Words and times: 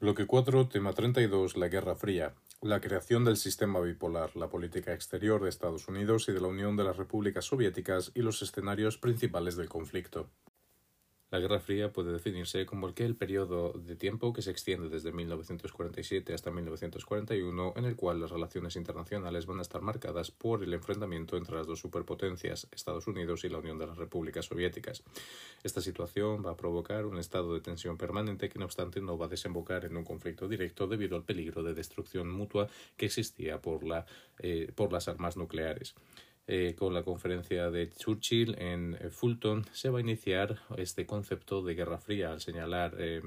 Bloque 0.00 0.26
4, 0.26 0.68
tema 0.68 0.92
32, 0.92 1.56
la 1.56 1.68
Guerra 1.68 1.96
Fría. 1.96 2.34
La 2.62 2.80
creación 2.80 3.24
del 3.24 3.36
sistema 3.36 3.80
bipolar, 3.80 4.36
la 4.36 4.48
política 4.48 4.94
exterior 4.94 5.42
de 5.42 5.48
Estados 5.48 5.88
Unidos 5.88 6.28
y 6.28 6.32
de 6.32 6.40
la 6.40 6.46
Unión 6.46 6.76
de 6.76 6.84
las 6.84 6.96
Repúblicas 6.96 7.44
Soviéticas 7.44 8.12
y 8.14 8.22
los 8.22 8.40
escenarios 8.40 8.96
principales 8.98 9.56
del 9.56 9.68
conflicto. 9.68 10.30
La 11.30 11.40
Guerra 11.40 11.60
Fría 11.60 11.92
puede 11.92 12.10
definirse 12.10 12.64
como 12.64 12.86
aquel 12.86 13.14
periodo 13.14 13.74
de 13.74 13.96
tiempo 13.96 14.32
que 14.32 14.40
se 14.40 14.50
extiende 14.50 14.88
desde 14.88 15.12
1947 15.12 16.32
hasta 16.32 16.50
1941 16.50 17.74
en 17.76 17.84
el 17.84 17.96
cual 17.96 18.18
las 18.18 18.30
relaciones 18.30 18.76
internacionales 18.76 19.44
van 19.44 19.58
a 19.58 19.62
estar 19.62 19.82
marcadas 19.82 20.30
por 20.30 20.64
el 20.64 20.72
enfrentamiento 20.72 21.36
entre 21.36 21.56
las 21.56 21.66
dos 21.66 21.80
superpotencias, 21.80 22.66
Estados 22.72 23.06
Unidos 23.08 23.44
y 23.44 23.50
la 23.50 23.58
Unión 23.58 23.78
de 23.78 23.86
las 23.86 23.98
Repúblicas 23.98 24.46
Soviéticas. 24.46 25.02
Esta 25.62 25.82
situación 25.82 26.42
va 26.46 26.52
a 26.52 26.56
provocar 26.56 27.04
un 27.04 27.18
estado 27.18 27.52
de 27.52 27.60
tensión 27.60 27.98
permanente 27.98 28.48
que 28.48 28.58
no 28.58 28.64
obstante 28.64 29.02
no 29.02 29.18
va 29.18 29.26
a 29.26 29.28
desembocar 29.28 29.84
en 29.84 29.98
un 29.98 30.04
conflicto 30.04 30.48
directo 30.48 30.86
debido 30.86 31.14
al 31.14 31.24
peligro 31.24 31.62
de 31.62 31.74
destrucción 31.74 32.30
mutua 32.30 32.68
que 32.96 33.04
existía 33.04 33.60
por, 33.60 33.84
la, 33.84 34.06
eh, 34.38 34.72
por 34.74 34.94
las 34.94 35.08
armas 35.08 35.36
nucleares. 35.36 35.94
Eh, 36.50 36.74
con 36.78 36.94
la 36.94 37.02
conferencia 37.02 37.70
de 37.70 37.90
Churchill 37.90 38.56
en 38.58 38.96
eh, 38.98 39.10
Fulton 39.10 39.66
se 39.70 39.90
va 39.90 39.98
a 39.98 40.00
iniciar 40.00 40.58
este 40.78 41.04
concepto 41.04 41.60
de 41.60 41.74
Guerra 41.74 41.98
Fría 41.98 42.32
al 42.32 42.40
señalar 42.40 42.96
eh, 42.98 43.20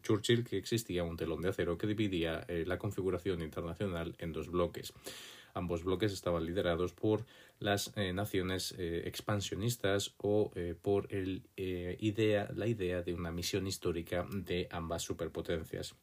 Churchill 0.00 0.42
que 0.42 0.56
existía 0.56 1.04
un 1.04 1.18
telón 1.18 1.42
de 1.42 1.50
acero 1.50 1.76
que 1.76 1.86
dividía 1.86 2.46
la 2.64 2.78
configuración 2.78 3.42
internacional 3.42 4.16
en 4.18 4.32
dos 4.32 4.48
bloques. 4.48 4.94
Ambos 5.52 5.84
bloques 5.84 6.14
estaban 6.14 6.46
liderados 6.46 6.94
por 6.94 7.26
las 7.58 7.94
naciones 7.96 8.74
expansionistas 8.78 10.14
o 10.16 10.50
por 10.82 11.08
la 11.12 12.66
idea 12.66 13.02
de 13.02 13.14
una 13.14 13.32
misión 13.32 13.66
histórica 13.66 14.26
de 14.32 14.66
ambas 14.70 15.02
superpotencias 15.02 15.94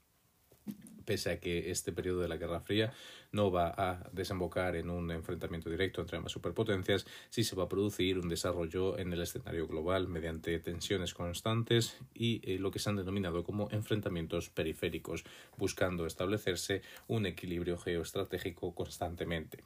pese 1.06 1.32
a 1.32 1.40
que 1.40 1.72
este 1.72 1.92
periodo 1.92 2.22
de 2.22 2.28
la 2.28 2.38
Guerra 2.38 2.60
Fría 2.60 2.94
no 3.32 3.52
va 3.52 3.74
a 3.78 4.10
desembocar 4.12 4.76
en 4.76 4.90
un 4.90 5.12
enfrentamiento 5.12 5.70
directo 5.70 6.02
entre 6.02 6.18
ambas 6.18 6.32
superpotencias, 6.32 7.06
sí 7.30 7.44
se 7.44 7.56
va 7.56 7.64
a 7.64 7.70
producir 7.70 8.20
un 8.20 8.30
desarrollo 8.30 8.98
en 8.98 9.14
el 9.14 9.22
escenario 9.22 9.68
global 9.68 10.08
mediante 10.08 10.60
tensiones 10.60 11.14
constantes 11.14 11.98
y 12.14 12.42
eh, 12.44 12.60
lo 12.60 12.72
que 12.72 12.80
se 12.80 12.90
han 12.90 12.98
denominado 12.98 13.44
como 13.44 13.70
enfrentamientos 13.72 14.50
periféricos, 14.50 15.24
buscando 15.58 16.06
establecerse 16.06 16.82
un 17.08 17.26
equilibrio 17.26 17.78
geoestratégico 17.78 18.74
constantemente. 18.76 19.64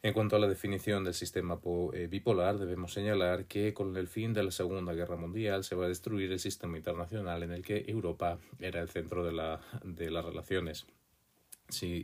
En 0.00 0.12
cuanto 0.12 0.36
a 0.36 0.38
la 0.38 0.46
definición 0.46 1.02
del 1.02 1.14
sistema 1.14 1.58
eh, 1.92 2.06
bipolar, 2.06 2.56
debemos 2.58 2.92
señalar 2.92 3.46
que 3.46 3.74
con 3.74 3.96
el 3.96 4.06
fin 4.06 4.32
de 4.32 4.44
la 4.44 4.52
Segunda 4.52 4.94
Guerra 4.94 5.16
Mundial 5.16 5.64
se 5.64 5.74
va 5.74 5.86
a 5.86 5.88
destruir 5.88 6.30
el 6.30 6.38
sistema 6.38 6.76
internacional 6.76 7.42
en 7.42 7.50
el 7.50 7.62
que 7.64 7.84
Europa 7.88 8.38
era 8.60 8.80
el 8.80 8.88
centro 8.90 9.24
de, 9.24 9.32
la, 9.32 9.60
de 9.82 10.10
las 10.12 10.24
relaciones. 10.24 10.86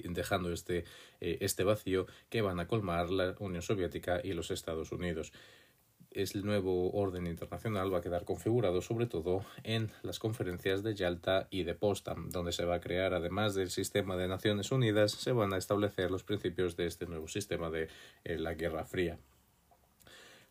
dejando 0.08 0.52
este, 0.52 0.84
eh, 1.20 1.38
este 1.40 1.62
vacío 1.62 2.06
que 2.30 2.42
van 2.42 2.58
a 2.58 2.66
colmar 2.66 3.10
la 3.10 3.36
Unión 3.38 3.62
Soviética 3.62 4.20
y 4.24 4.32
los 4.32 4.50
Estados 4.50 4.90
Unidos 4.90 5.32
el 6.14 6.44
nuevo 6.44 6.90
orden 6.92 7.26
internacional 7.26 7.92
va 7.92 7.98
a 7.98 8.02
quedar 8.02 8.24
configurado 8.24 8.80
sobre 8.80 9.06
todo 9.06 9.44
en 9.62 9.90
las 10.02 10.18
conferencias 10.18 10.82
de 10.82 10.94
Yalta 10.94 11.48
y 11.50 11.64
de 11.64 11.74
Potsdam, 11.74 12.30
donde 12.30 12.52
se 12.52 12.64
va 12.64 12.76
a 12.76 12.80
crear, 12.80 13.14
además 13.14 13.54
del 13.54 13.70
sistema 13.70 14.16
de 14.16 14.28
Naciones 14.28 14.70
Unidas, 14.72 15.12
se 15.12 15.32
van 15.32 15.52
a 15.52 15.58
establecer 15.58 16.10
los 16.10 16.24
principios 16.24 16.76
de 16.76 16.86
este 16.86 17.06
nuevo 17.06 17.28
sistema 17.28 17.70
de 17.70 17.88
eh, 18.24 18.38
la 18.38 18.54
Guerra 18.54 18.84
Fría. 18.84 19.18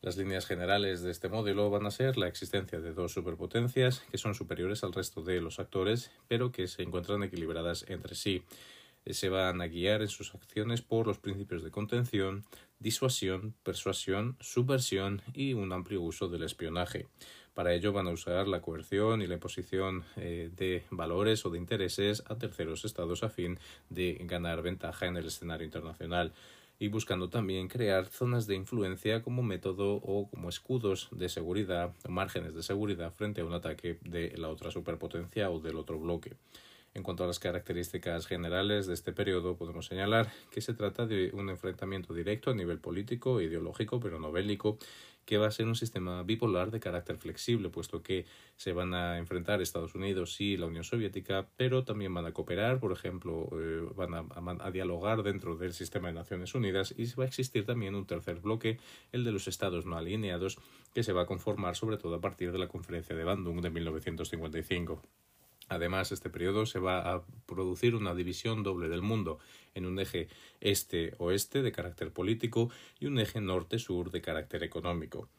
Las 0.02 0.18
líneas 0.18 0.46
generales 0.46 1.02
de 1.02 1.12
este 1.12 1.30
modelo 1.30 1.70
van 1.70 1.86
a 1.86 1.92
ser 1.92 2.18
la 2.18 2.28
existencia 2.28 2.82
de 2.82 2.94
dos 2.94 3.14
superpotencias 3.14 4.02
que 4.12 4.18
son 4.18 4.36
superiores 4.36 4.84
al 4.84 4.92
resto 4.92 5.22
de 5.22 5.40
los 5.40 5.60
actores, 5.60 6.12
pero 6.28 6.52
que 6.52 6.68
se 6.68 6.84
encuentran 6.84 7.24
equilibradas 7.24 7.86
entre 7.88 8.16
sí 8.16 8.44
se 9.06 9.30
van 9.30 9.62
a 9.62 9.68
guiar 9.68 10.02
en 10.02 10.08
sus 10.08 10.34
acciones 10.34 10.82
por 10.82 11.08
los 11.08 11.20
principios 11.20 11.64
de 11.64 11.72
contención, 11.72 12.46
disuasión, 12.80 13.54
persuasión, 13.64 14.38
subversión 14.40 15.22
y 15.34 15.54
un 15.54 15.74
amplio 15.74 16.02
uso 16.02 16.30
del 16.30 16.44
espionaje. 16.44 17.08
Para 17.54 17.74
ello 17.74 17.94
van 17.94 18.08
a 18.08 18.12
usar 18.12 18.48
la 18.48 18.62
coerción 18.62 19.22
y 19.22 19.28
la 19.28 19.36
imposición 19.36 20.04
eh, 20.16 20.50
de 20.56 20.84
valores 20.90 21.46
o 21.46 21.50
de 21.50 21.60
intereses 21.60 22.24
a 22.28 22.38
terceros 22.38 22.84
estados 22.84 23.24
a 23.24 23.30
fin 23.30 23.60
de 23.90 24.18
ganar 24.22 24.62
ventaja 24.62 25.06
en 25.06 25.18
el 25.18 25.28
escenario 25.28 25.66
internacional 25.66 26.34
y 26.80 26.88
buscando 26.88 27.30
también 27.30 27.68
crear 27.68 28.08
zonas 28.08 28.48
de 28.48 28.56
influencia 28.56 29.22
como 29.22 29.44
método 29.44 29.96
o 30.04 30.30
como 30.30 30.50
escudos 30.50 31.10
de 31.12 31.30
seguridad 31.30 31.94
márgenes 32.10 32.56
de 32.56 32.64
seguridad 32.64 33.14
frente 33.14 33.42
a 33.42 33.46
un 33.46 33.54
ataque 33.54 34.00
de 34.02 34.36
la 34.38 34.50
otra 34.50 34.72
superpotencia 34.72 35.52
o 35.52 35.60
del 35.60 35.78
otro 35.78 36.00
bloque. 36.00 36.34
En 36.96 37.02
cuanto 37.02 37.24
a 37.24 37.28
las 37.28 37.40
características 37.40 38.28
generales 38.28 38.86
de 38.86 38.94
este 38.94 39.14
periodo, 39.14 39.58
podemos 39.58 39.88
señalar 39.88 40.32
que 40.52 40.62
se 40.62 40.76
trata 40.76 41.08
de 41.08 41.32
un 41.34 41.50
enfrentamiento 41.50 42.14
directo 42.14 42.52
a 42.52 42.54
nivel 42.54 42.80
político, 42.80 43.42
ideológico, 43.42 44.00
pero 44.00 44.20
no 44.20 44.32
bélico, 44.32 44.78
que 45.26 45.38
va 45.38 45.48
a 45.48 45.52
ser 45.52 45.68
un 45.68 45.76
sistema 45.76 46.22
bipolar 46.24 46.72
de 46.72 46.80
carácter 46.80 47.18
flexible, 47.18 47.70
puesto 47.70 48.04
que 48.04 48.26
se 48.58 48.74
van 48.74 48.94
a 48.94 49.18
enfrentar 49.18 49.62
Estados 49.62 49.96
Unidos 49.96 50.40
y 50.42 50.58
la 50.58 50.68
Unión 50.68 50.84
Soviética, 50.84 51.48
pero 51.58 51.84
también 51.84 52.14
van 52.14 52.26
a 52.26 52.34
cooperar, 52.34 52.80
por 52.80 52.92
ejemplo, 52.92 53.50
eh, 53.54 53.88
van 53.96 54.62
a, 54.62 54.72
dialogar 54.72 55.24
dentro 55.24 55.56
del 55.56 55.74
sistema 55.74 56.10
de 56.10 56.16
Naciones 56.16 56.54
Unidas 56.56 56.94
y 56.98 57.06
va 57.14 57.24
a 57.24 57.28
existir 57.28 57.66
también 57.66 57.96
un 57.96 58.06
tercer 58.06 58.40
bloque, 58.40 58.80
el 59.12 59.24
de 59.24 59.32
los 59.32 59.48
Estados 59.48 59.86
no 59.86 59.98
alineados, 59.98 60.60
que 60.94 61.04
se 61.04 61.14
va 61.14 61.24
a 61.24 61.26
conformar 61.26 61.76
sobre 61.76 61.98
todo 61.98 62.16
a 62.16 62.22
partir 62.22 62.52
de 62.52 62.60
la 62.60 62.68
Conferencia 62.68 63.16
de 63.16 63.24
Bandung 63.24 63.62
de 63.62 63.70
1955. 63.70 65.02
Además, 65.70 66.12
este 66.12 66.30
periodo 66.30 66.66
se 66.66 66.80
va 66.80 67.14
a 67.14 67.24
producir 67.46 67.96
una 67.96 68.14
división 68.14 68.64
doble 68.64 68.90
del 68.90 69.02
mundo 69.02 69.40
en 69.74 69.86
un 69.86 70.00
eje 70.00 70.28
este-oeste 70.60 71.62
de 71.62 71.72
carácter 71.72 72.12
político 72.12 72.70
y 73.00 73.06
un 73.06 73.20
eje 73.20 73.42
norte-sur 73.42 74.12
de 74.12 74.22
carácter 74.22 74.64
económico. 74.64 75.30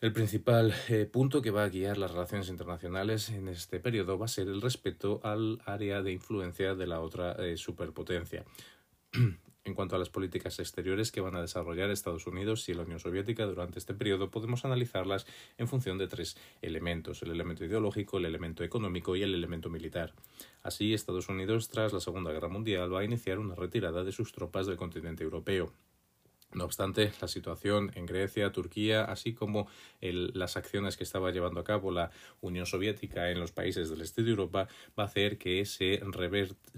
El 0.00 0.12
principal 0.12 0.74
eh, 0.88 1.06
punto 1.06 1.40
que 1.40 1.50
va 1.50 1.64
a 1.64 1.68
guiar 1.68 1.96
las 1.96 2.10
relaciones 2.10 2.48
internacionales 2.48 3.30
en 3.30 3.48
este 3.48 3.80
periodo 3.80 4.18
va 4.18 4.26
a 4.26 4.28
ser 4.28 4.48
el 4.48 4.60
respeto 4.60 5.20
al 5.22 5.62
área 5.64 6.02
de 6.02 6.12
influencia 6.12 6.74
de 6.74 6.86
la 6.86 7.00
otra 7.00 7.32
eh, 7.32 7.56
superpotencia. 7.56 8.44
En 9.66 9.72
cuanto 9.72 9.96
a 9.96 9.98
las 9.98 10.10
políticas 10.10 10.58
exteriores 10.58 11.10
que 11.10 11.22
van 11.22 11.36
a 11.36 11.40
desarrollar 11.40 11.88
Estados 11.88 12.26
Unidos 12.26 12.68
y 12.68 12.74
la 12.74 12.82
Unión 12.82 13.00
Soviética 13.00 13.46
durante 13.46 13.78
este 13.78 13.94
periodo, 13.94 14.30
podemos 14.30 14.66
analizarlas 14.66 15.26
en 15.56 15.68
función 15.68 15.96
de 15.96 16.06
tres 16.06 16.36
elementos, 16.60 17.22
el 17.22 17.30
elemento 17.30 17.64
ideológico, 17.64 18.18
el 18.18 18.26
elemento 18.26 18.62
económico 18.62 19.16
y 19.16 19.22
el 19.22 19.32
elemento 19.32 19.70
militar. 19.70 20.12
Así, 20.62 20.92
Estados 20.92 21.30
Unidos, 21.30 21.70
tras 21.70 21.94
la 21.94 22.00
Segunda 22.00 22.30
Guerra 22.30 22.48
Mundial, 22.48 22.92
va 22.92 23.00
a 23.00 23.04
iniciar 23.04 23.38
una 23.38 23.54
retirada 23.54 24.04
de 24.04 24.12
sus 24.12 24.32
tropas 24.32 24.66
del 24.66 24.76
continente 24.76 25.24
europeo. 25.24 25.72
No 26.54 26.64
obstante, 26.64 27.12
la 27.20 27.26
situación 27.26 27.90
en 27.96 28.06
Grecia, 28.06 28.52
Turquía, 28.52 29.04
así 29.04 29.34
como 29.34 29.66
las 30.00 30.56
acciones 30.56 30.96
que 30.96 31.02
estaba 31.02 31.32
llevando 31.32 31.60
a 31.60 31.64
cabo 31.64 31.90
la 31.90 32.12
Unión 32.40 32.64
Soviética 32.64 33.30
en 33.30 33.40
los 33.40 33.50
países 33.50 33.90
del 33.90 34.00
este 34.00 34.22
de 34.22 34.30
Europa, 34.30 34.68
va 34.98 35.02
a 35.02 35.06
hacer 35.06 35.36
que 35.36 35.64
se 35.66 36.00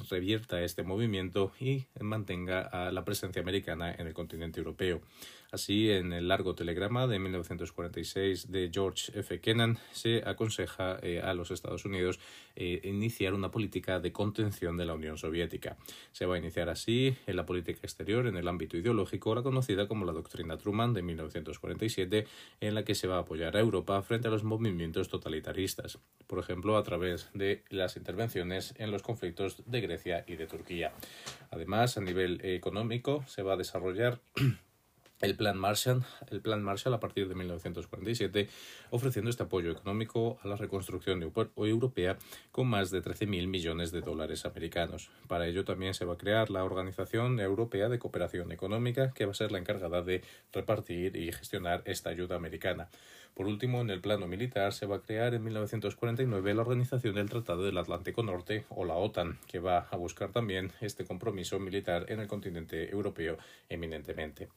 revierta 0.08 0.62
este 0.62 0.82
movimiento 0.82 1.52
y 1.60 1.84
mantenga 2.00 2.90
la 2.90 3.04
presencia 3.04 3.42
americana 3.42 3.94
en 3.94 4.06
el 4.06 4.14
continente 4.14 4.60
europeo. 4.60 5.02
Así, 5.56 5.90
en 5.90 6.12
el 6.12 6.28
largo 6.28 6.54
telegrama 6.54 7.06
de 7.06 7.18
1946 7.18 8.52
de 8.52 8.70
George 8.70 9.10
F. 9.18 9.40
Kennan, 9.40 9.78
se 9.90 10.22
aconseja 10.26 10.98
eh, 11.00 11.22
a 11.22 11.32
los 11.32 11.50
Estados 11.50 11.86
Unidos 11.86 12.20
eh, 12.56 12.82
iniciar 12.84 13.32
una 13.32 13.50
política 13.50 13.98
de 13.98 14.12
contención 14.12 14.76
de 14.76 14.84
la 14.84 14.92
Unión 14.92 15.16
Soviética. 15.16 15.78
Se 16.12 16.26
va 16.26 16.34
a 16.34 16.38
iniciar 16.38 16.68
así 16.68 17.16
en 17.26 17.36
la 17.36 17.46
política 17.46 17.80
exterior 17.84 18.26
en 18.26 18.36
el 18.36 18.48
ámbito 18.48 18.76
ideológico, 18.76 19.34
la 19.34 19.42
conocida 19.42 19.88
como 19.88 20.04
la 20.04 20.12
doctrina 20.12 20.58
Truman 20.58 20.92
de 20.92 21.00
1947, 21.00 22.26
en 22.60 22.74
la 22.74 22.84
que 22.84 22.94
se 22.94 23.08
va 23.08 23.16
a 23.16 23.20
apoyar 23.20 23.56
a 23.56 23.60
Europa 23.60 24.02
frente 24.02 24.28
a 24.28 24.32
los 24.32 24.44
movimientos 24.44 25.08
totalitaristas, 25.08 25.98
por 26.26 26.38
ejemplo, 26.38 26.76
a 26.76 26.82
través 26.82 27.30
de 27.32 27.64
las 27.70 27.96
intervenciones 27.96 28.74
en 28.76 28.90
los 28.90 29.02
conflictos 29.02 29.62
de 29.64 29.80
Grecia 29.80 30.22
y 30.26 30.36
de 30.36 30.46
Turquía. 30.46 30.92
Además, 31.50 31.96
a 31.96 32.02
nivel 32.02 32.44
económico, 32.44 33.24
se 33.26 33.40
va 33.40 33.54
a 33.54 33.56
desarrollar 33.56 34.20
el 35.20 35.34
Plan 35.34 35.58
Marshall, 35.58 36.04
el 36.30 36.40
Plan 36.40 36.62
Marshall 36.62 36.94
a 36.94 37.00
partir 37.00 37.28
de 37.28 37.34
1947, 37.34 38.48
ofreciendo 38.90 39.30
este 39.30 39.44
apoyo 39.44 39.70
económico 39.70 40.38
a 40.42 40.48
la 40.48 40.56
reconstrucción 40.56 41.22
europea 41.56 42.18
con 42.52 42.68
más 42.68 42.90
de 42.90 43.02
13.000 43.02 43.46
millones 43.46 43.92
de 43.92 44.02
dólares 44.02 44.44
americanos. 44.44 45.10
Para 45.26 45.46
ello 45.46 45.64
también 45.64 45.94
se 45.94 46.04
va 46.04 46.14
a 46.14 46.18
crear 46.18 46.50
la 46.50 46.64
Organización 46.64 47.40
Europea 47.40 47.88
de 47.88 47.98
Cooperación 47.98 48.52
Económica, 48.52 49.12
que 49.12 49.24
va 49.24 49.32
a 49.32 49.34
ser 49.34 49.52
la 49.52 49.58
encargada 49.58 50.02
de 50.02 50.22
repartir 50.52 51.16
y 51.16 51.32
gestionar 51.32 51.82
esta 51.86 52.10
ayuda 52.10 52.36
americana. 52.36 52.88
Por 53.36 53.48
último, 53.48 53.82
en 53.82 53.90
el 53.90 54.00
plano 54.00 54.26
militar 54.26 54.72
se 54.72 54.86
va 54.86 54.96
a 54.96 55.02
crear 55.02 55.34
en 55.34 55.44
1949 55.44 56.54
la 56.54 56.62
Organización 56.62 57.16
del 57.16 57.28
Tratado 57.28 57.64
del 57.64 57.76
Atlántico 57.76 58.22
Norte 58.22 58.64
o 58.70 58.86
la 58.86 58.94
OTAN, 58.94 59.38
que 59.46 59.58
va 59.58 59.88
a 59.90 59.96
buscar 59.96 60.32
también 60.32 60.72
este 60.80 61.04
compromiso 61.04 61.58
militar 61.58 62.06
en 62.08 62.20
el 62.20 62.28
continente 62.28 62.90
europeo 62.90 63.36
eminentemente. 63.68 64.48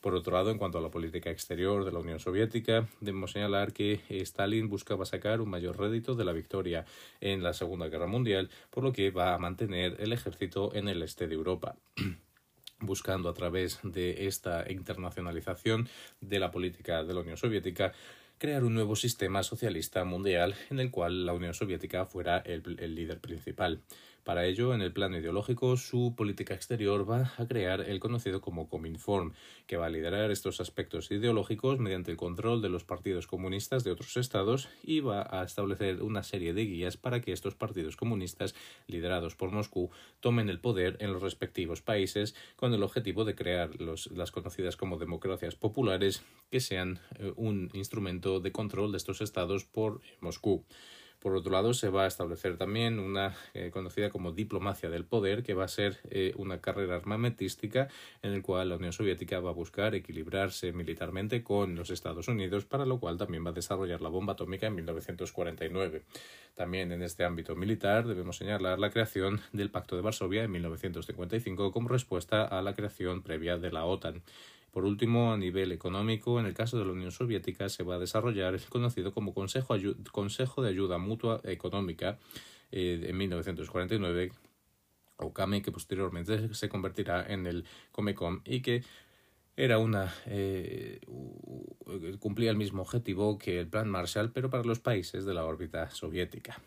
Por 0.00 0.14
otro 0.14 0.34
lado, 0.34 0.50
en 0.50 0.58
cuanto 0.58 0.78
a 0.78 0.80
la 0.80 0.90
política 0.90 1.30
exterior 1.30 1.84
de 1.84 1.92
la 1.92 1.98
Unión 1.98 2.20
Soviética, 2.20 2.86
debemos 3.00 3.32
señalar 3.32 3.72
que 3.72 4.00
Stalin 4.08 4.68
buscaba 4.68 5.04
sacar 5.04 5.40
un 5.40 5.50
mayor 5.50 5.78
rédito 5.78 6.14
de 6.14 6.24
la 6.24 6.32
victoria 6.32 6.84
en 7.20 7.42
la 7.42 7.54
Segunda 7.54 7.88
Guerra 7.88 8.06
Mundial, 8.06 8.50
por 8.70 8.84
lo 8.84 8.92
que 8.92 9.10
va 9.10 9.34
a 9.34 9.38
mantener 9.38 9.96
el 9.98 10.12
ejército 10.12 10.74
en 10.74 10.88
el 10.88 11.02
este 11.02 11.26
de 11.26 11.34
Europa 11.34 11.76
buscando 12.80 13.28
a 13.28 13.34
través 13.34 13.80
de 13.82 14.26
esta 14.26 14.70
internacionalización 14.70 15.88
de 16.20 16.38
la 16.38 16.50
política 16.50 17.02
de 17.04 17.14
la 17.14 17.20
Unión 17.20 17.36
Soviética 17.36 17.92
crear 18.38 18.64
un 18.64 18.74
nuevo 18.74 18.96
sistema 18.96 19.42
socialista 19.42 20.04
mundial 20.04 20.54
en 20.70 20.80
el 20.80 20.90
cual 20.90 21.24
la 21.24 21.32
Unión 21.32 21.54
Soviética 21.54 22.04
fuera 22.04 22.38
el, 22.38 22.62
el 22.78 22.94
líder 22.94 23.20
principal. 23.20 23.80
Para 24.26 24.44
ello, 24.44 24.74
en 24.74 24.82
el 24.82 24.92
plano 24.92 25.16
ideológico, 25.16 25.76
su 25.76 26.16
política 26.16 26.52
exterior 26.52 27.08
va 27.08 27.32
a 27.38 27.46
crear 27.46 27.82
el 27.82 28.00
conocido 28.00 28.40
como 28.40 28.68
Cominform, 28.68 29.34
que 29.68 29.76
va 29.76 29.86
a 29.86 29.88
liderar 29.88 30.32
estos 30.32 30.60
aspectos 30.60 31.12
ideológicos 31.12 31.78
mediante 31.78 32.10
el 32.10 32.16
control 32.16 32.60
de 32.60 32.68
los 32.68 32.82
partidos 32.82 33.28
comunistas 33.28 33.84
de 33.84 33.92
otros 33.92 34.16
estados 34.16 34.68
y 34.82 34.98
va 34.98 35.28
a 35.30 35.44
establecer 35.44 36.02
una 36.02 36.24
serie 36.24 36.54
de 36.54 36.64
guías 36.64 36.96
para 36.96 37.20
que 37.20 37.30
estos 37.30 37.54
partidos 37.54 37.94
comunistas, 37.94 38.56
liderados 38.88 39.36
por 39.36 39.52
Moscú, 39.52 39.92
tomen 40.18 40.48
el 40.48 40.58
poder 40.58 40.96
en 40.98 41.12
los 41.12 41.22
respectivos 41.22 41.80
países 41.80 42.34
con 42.56 42.74
el 42.74 42.82
objetivo 42.82 43.24
de 43.24 43.36
crear 43.36 43.80
las 43.80 44.32
conocidas 44.32 44.76
como 44.76 44.98
democracias 44.98 45.54
populares 45.54 46.24
que 46.50 46.58
sean 46.58 46.98
eh, 47.20 47.32
un 47.36 47.70
instrumento 47.74 48.40
de 48.40 48.50
control 48.50 48.90
de 48.90 48.98
estos 48.98 49.20
estados 49.20 49.66
por 49.66 50.00
Moscú. 50.18 50.64
Por 51.26 51.34
otro 51.34 51.50
lado, 51.50 51.74
se 51.74 51.88
va 51.88 52.04
a 52.04 52.06
establecer 52.06 52.56
también 52.56 53.00
una 53.00 53.34
eh, 53.52 53.72
conocida 53.72 54.10
como 54.10 54.30
diplomacia 54.30 54.88
del 54.88 55.04
poder, 55.04 55.42
que 55.42 55.54
va 55.54 55.64
a 55.64 55.68
ser 55.68 55.98
eh, 56.08 56.32
una 56.36 56.60
carrera 56.60 56.94
armamentística 56.94 57.88
en 58.22 58.32
la 58.32 58.42
cual 58.42 58.68
la 58.68 58.76
Unión 58.76 58.92
Soviética 58.92 59.40
va 59.40 59.50
a 59.50 59.52
buscar 59.52 59.96
equilibrarse 59.96 60.72
militarmente 60.72 61.42
con 61.42 61.74
los 61.74 61.90
Estados 61.90 62.28
Unidos, 62.28 62.64
para 62.64 62.86
lo 62.86 63.00
cual 63.00 63.18
también 63.18 63.44
va 63.44 63.50
a 63.50 63.54
desarrollar 63.54 64.02
la 64.02 64.08
bomba 64.08 64.34
atómica 64.34 64.68
en 64.68 64.76
1949. 64.76 66.04
También 66.54 66.92
en 66.92 67.02
este 67.02 67.24
ámbito 67.24 67.56
militar 67.56 68.06
debemos 68.06 68.36
señalar 68.36 68.78
la 68.78 68.90
creación 68.90 69.40
del 69.52 69.72
Pacto 69.72 69.96
de 69.96 70.02
Varsovia 70.02 70.44
en 70.44 70.52
1955 70.52 71.72
como 71.72 71.88
respuesta 71.88 72.44
a 72.44 72.62
la 72.62 72.76
creación 72.76 73.22
previa 73.22 73.58
de 73.58 73.72
la 73.72 73.84
OTAN. 73.84 74.22
Por 74.76 74.84
último, 74.84 75.32
a 75.32 75.38
nivel 75.38 75.72
económico, 75.72 76.38
en 76.38 76.44
el 76.44 76.52
caso 76.52 76.78
de 76.78 76.84
la 76.84 76.92
Unión 76.92 77.10
Soviética 77.10 77.70
se 77.70 77.82
va 77.82 77.94
a 77.94 77.98
desarrollar 77.98 78.52
el 78.52 78.60
conocido 78.66 79.10
como 79.10 79.32
Consejo, 79.32 79.72
de 79.74 80.68
Ayuda 80.68 80.98
Mutua 80.98 81.40
Económica 81.44 82.18
eh, 82.70 83.00
en 83.08 83.16
1949, 83.16 84.32
o 85.16 85.32
CAME, 85.32 85.62
que 85.62 85.72
posteriormente 85.72 86.52
se 86.52 86.68
convertirá 86.68 87.24
en 87.26 87.46
el 87.46 87.64
Comecom 87.90 88.42
y 88.44 88.60
que 88.60 88.84
era 89.56 89.78
una 89.78 90.12
eh, 90.26 91.00
cumplía 92.18 92.50
el 92.50 92.58
mismo 92.58 92.82
objetivo 92.82 93.38
que 93.38 93.58
el 93.60 93.68
Plan 93.68 93.88
Marshall, 93.88 94.30
pero 94.30 94.50
para 94.50 94.64
los 94.64 94.80
países 94.80 95.24
de 95.24 95.32
la 95.32 95.46
órbita 95.46 95.88
soviética 95.88 96.60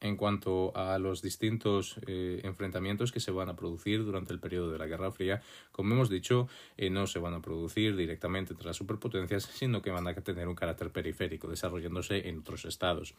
en 0.00 0.16
cuanto 0.16 0.76
a 0.76 0.98
los 0.98 1.22
distintos 1.22 1.98
eh, 2.06 2.40
enfrentamientos 2.44 3.12
que 3.12 3.20
se 3.20 3.30
van 3.30 3.48
a 3.48 3.56
producir 3.56 4.04
durante 4.04 4.32
el 4.32 4.40
periodo 4.40 4.70
de 4.70 4.78
la 4.78 4.86
Guerra 4.86 5.10
Fría, 5.10 5.42
como 5.72 5.94
hemos 5.94 6.10
dicho, 6.10 6.48
eh, 6.76 6.90
no 6.90 7.06
se 7.06 7.18
van 7.18 7.34
a 7.34 7.40
producir 7.40 7.96
directamente 7.96 8.52
entre 8.52 8.66
las 8.66 8.76
superpotencias, 8.76 9.44
sino 9.44 9.82
que 9.82 9.90
van 9.90 10.06
a 10.06 10.14
tener 10.14 10.48
un 10.48 10.54
carácter 10.54 10.90
periférico, 10.90 11.48
desarrollándose 11.48 12.28
en 12.28 12.38
otros 12.40 12.64
estados. 12.64 13.14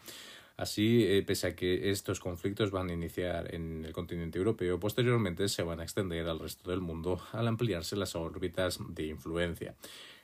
Así, 0.56 1.06
eh, 1.06 1.22
pese 1.22 1.48
a 1.48 1.56
que 1.56 1.92
estos 1.92 2.20
conflictos 2.20 2.72
van 2.72 2.90
a 2.90 2.94
iniciar 2.94 3.54
en 3.54 3.86
el 3.86 3.94
continente 3.94 4.40
europeo, 4.40 4.80
posteriormente 4.80 5.48
se 5.50 5.62
van 5.62 5.80
a 5.80 5.84
extender 5.84 6.28
al 6.28 6.40
resto 6.40 6.72
del 6.72 6.82
mundo 6.82 7.22
al 7.32 7.48
ampliarse 7.48 7.96
las 7.96 8.16
órbitas 8.16 8.80
de 8.90 9.06
influencia. 9.06 9.76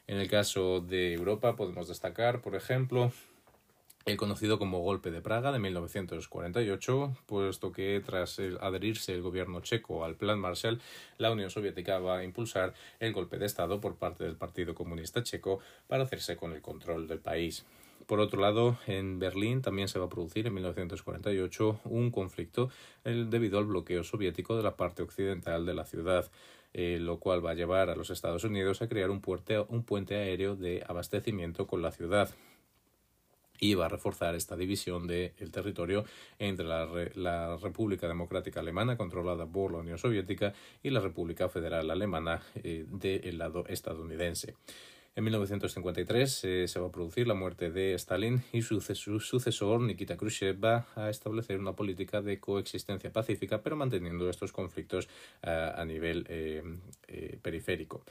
En 0.08 0.18
el 0.18 0.28
caso 0.30 0.82
de 0.82 1.14
Europa 1.14 1.56
podemos 1.56 1.88
destacar, 1.88 2.42
por 2.42 2.56
ejemplo, 2.56 3.12
el 4.06 4.18
conocido 4.18 4.60
como 4.60 4.82
Golpe 4.82 5.12
de 5.12 5.22
Praga 5.22 5.52
de 5.52 5.60
1948, 5.60 7.16
puesto 7.26 7.72
que 7.72 8.02
tras 8.06 8.40
adherirse 8.60 9.14
el 9.14 9.22
gobierno 9.22 9.62
checo 9.62 10.04
al 10.04 10.16
Plan 10.16 10.40
Marshall, 10.40 10.82
la 11.18 11.32
Unión 11.32 11.50
Soviética 11.50 12.00
va 12.00 12.18
a 12.18 12.24
impulsar 12.24 12.74
el 13.00 13.14
golpe 13.14 13.38
de 13.38 13.46
Estado 13.46 13.80
por 13.80 13.96
parte 13.96 14.26
del 14.26 14.36
Partido 14.36 14.76
Comunista 14.76 15.24
Checo 15.24 15.60
para 15.88 16.04
hacerse 16.04 16.36
con 16.36 16.52
el 16.52 16.62
control 16.62 17.08
del 17.08 17.20
país. 17.20 17.66
Por 18.06 18.20
otro 18.20 18.42
lado, 18.42 18.78
en 18.88 19.20
Berlín 19.20 19.62
también 19.62 19.88
se 19.88 20.00
va 20.00 20.06
a 20.06 20.10
producir 20.10 20.48
en 20.48 20.54
1948 20.56 21.80
un 21.86 22.12
conflicto 22.12 22.70
debido 23.06 23.58
al 23.58 23.66
bloqueo 23.66 24.04
soviético 24.04 24.58
de 24.58 24.64
la 24.64 24.76
parte 24.76 25.02
occidental 25.02 25.66
de 25.66 25.74
la 25.74 25.86
ciudad. 25.86 26.30
Eh, 26.76 26.98
lo 27.00 27.20
cual 27.20 27.46
va 27.46 27.52
a 27.52 27.54
llevar 27.54 27.92
a 27.92 27.96
los 27.96 28.10
Estados 28.10 28.44
Unidos 28.46 28.82
a 28.82 28.88
crear 28.88 29.12
un, 29.12 29.22
un 29.68 29.84
puente 29.84 30.16
aéreo 30.16 30.56
de 30.56 30.84
abastecimiento 30.88 31.68
con 31.68 31.84
la 31.84 31.92
ciudad 31.92 32.32
y 33.60 33.76
va 33.76 33.86
a 33.86 33.90
reforzar 33.90 34.36
esta 34.36 34.56
división 34.56 35.08
del 35.08 35.52
territorio 35.52 36.06
entre 36.40 36.66
la, 36.66 36.88
la, 37.16 37.58
República 37.58 38.08
Democrática 38.08 38.60
Alemana, 38.60 38.98
controlada 38.98 39.46
por 39.46 39.72
la 39.72 39.80
Unión 39.80 39.98
Soviética, 39.98 40.54
y 40.82 40.90
la 40.90 41.00
República 41.00 41.50
Federal 41.50 41.90
Alemana 41.90 42.42
eh, 42.56 42.86
del 42.88 43.38
lado 43.38 43.66
estadounidense. 43.68 44.56
En 45.16 45.24
1953 45.26 46.44
eh, 46.44 46.68
se 46.68 46.80
va 46.80 46.88
a 46.88 46.92
producir 46.92 47.28
la 47.28 47.36
muerte 47.36 47.70
de 47.70 47.94
Stalin 47.94 48.42
y 48.52 48.64
su, 48.64 48.82
sucesor 48.82 49.80
Nikita 49.80 50.18
Khrushchev 50.18 50.64
va 50.64 50.88
a 50.96 51.12
establecer 51.12 51.60
una 51.60 51.74
política 51.74 52.24
de 52.24 52.40
coexistencia 52.40 53.12
pacífica, 53.12 53.62
pero 53.62 53.76
manteniendo 53.76 54.28
estos 54.28 54.52
conflictos 54.52 55.08
eh, 55.44 55.72
a 55.76 55.86
nivel 55.86 56.82
periférico. 57.44 58.04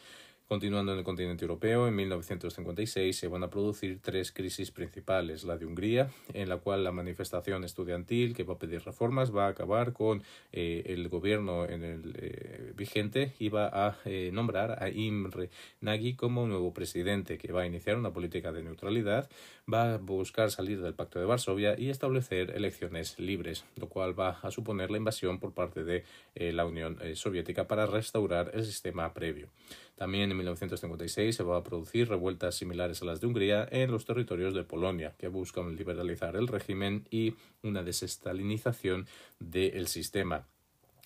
Continuando 0.49 0.93
en 0.93 0.99
el 0.99 1.05
continente 1.05 1.45
europeo, 1.45 1.89
en 1.89 1.95
1956 1.97 3.17
se 3.17 3.29
van 3.29 3.43
a 3.43 3.49
producir 3.49 4.01
tres 4.03 4.33
crisis 4.33 4.71
principales. 4.71 5.45
La 5.45 5.57
de 5.57 5.65
Hungría, 5.65 6.11
en 6.35 6.49
la 6.49 6.59
cual 6.59 6.85
la 6.85 6.93
manifestación 6.93 7.65
estudiantil 7.65 8.35
que 8.35 8.45
va 8.45 8.55
a 8.55 8.59
pedir 8.59 8.83
reformas 8.83 9.35
va 9.35 9.47
a 9.47 9.51
acabar 9.51 9.95
con 9.95 10.23
eh, 10.53 10.83
el 10.87 11.09
gobierno 11.09 11.65
en 11.67 11.85
el 11.85 12.15
eh, 12.19 12.73
vigente 12.77 13.33
y 13.39 13.49
va 13.49 13.71
a 13.73 13.97
eh, 14.05 14.31
nombrar 14.33 14.83
a 14.83 14.91
Imre 14.91 15.49
Nagy 15.81 16.15
como 16.17 16.47
nuevo 16.47 16.75
presidente, 16.75 17.39
que 17.39 17.53
va 17.53 17.63
a 17.63 17.67
iniciar 17.67 17.97
una 17.97 18.13
política 18.13 18.53
de 18.53 18.63
neutralidad, 18.63 19.31
va 19.73 19.95
a 19.95 19.99
buscar 19.99 20.51
salir 20.51 20.83
del 20.83 20.95
Pacto 20.95 21.19
de 21.19 21.25
Varsovia 21.25 21.79
y 21.79 21.89
establecer 21.89 22.51
elecciones 22.51 23.19
libres, 23.19 23.65
lo 23.77 23.89
cual 23.89 24.19
va 24.19 24.41
a 24.43 24.51
suponer 24.51 24.91
la 24.91 24.99
invasión 24.99 25.39
por 25.39 25.55
parte 25.55 25.85
de 25.85 26.05
la 26.35 26.67
Unión 26.67 26.99
Soviética 27.15 27.69
para 27.69 27.87
restaurar 27.87 28.51
el 28.55 28.65
sistema 28.65 29.15
previo. 29.15 29.49
También 29.95 30.31
en 30.31 30.37
1956 30.37 31.37
se 31.37 31.43
va 31.43 31.59
a 31.59 31.63
producir 31.63 32.09
revueltas 32.09 32.55
similares 32.55 33.03
a 33.03 33.05
las 33.05 33.21
de 33.21 33.27
Hungría 33.27 33.69
en 33.71 33.91
los 33.91 34.05
territorios 34.05 34.55
de 34.55 34.65
Polonia, 34.65 35.15
que 35.19 35.29
buscan 35.29 35.77
liberalizar 35.77 36.37
el 36.37 36.49
régimen 36.49 37.07
y 37.11 37.35
una 37.63 37.83
desestalinización 37.83 39.07
del 39.39 39.87
sistema. 39.89 40.47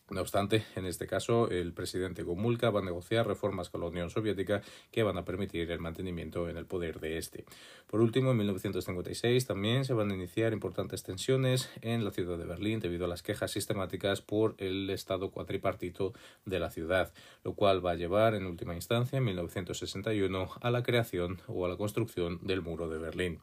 No 0.08 0.20
obstante, 0.20 0.64
en 0.76 0.86
este 0.86 1.08
caso, 1.08 1.50
el 1.50 1.72
presidente 1.72 2.22
Gomulka 2.22 2.70
va 2.70 2.78
a 2.78 2.84
negociar 2.84 3.26
reformas 3.26 3.70
con 3.70 3.80
la 3.80 3.88
Unión 3.88 4.08
Soviética 4.08 4.62
que 4.92 5.02
van 5.02 5.18
a 5.18 5.24
permitir 5.24 5.68
el 5.68 5.80
mantenimiento 5.80 6.48
en 6.48 6.56
el 6.56 6.64
poder 6.64 7.00
de 7.00 7.18
este. 7.18 7.44
Por 7.88 8.00
último, 8.00 8.30
en 8.30 8.36
1956 8.36 9.46
también 9.46 9.84
se 9.84 9.94
van 9.94 10.12
a 10.12 10.14
iniciar 10.14 10.52
importantes 10.52 11.02
tensiones 11.02 11.70
en 11.80 12.04
la 12.04 12.12
ciudad 12.12 12.38
de 12.38 12.44
Berlín 12.44 12.78
debido 12.78 13.06
a 13.06 13.08
las 13.08 13.24
quejas 13.24 13.50
sistemáticas 13.50 14.22
por 14.22 14.54
el 14.58 14.88
estado 14.90 15.32
cuatripartito 15.32 16.12
de 16.44 16.60
la 16.60 16.70
ciudad, 16.70 17.12
lo 17.42 17.54
cual 17.54 17.84
va 17.84 17.90
a 17.90 17.96
llevar 17.96 18.36
en 18.36 18.46
última 18.46 18.76
instancia 18.76 19.18
en 19.18 19.24
1961 19.24 20.50
a 20.60 20.70
la 20.70 20.84
creación 20.84 21.40
o 21.48 21.66
a 21.66 21.68
la 21.68 21.76
construcción 21.76 22.38
del 22.42 22.62
muro 22.62 22.88
de 22.88 22.98
Berlín. 22.98 23.40